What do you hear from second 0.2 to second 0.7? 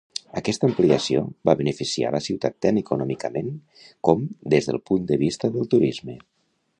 Aquesta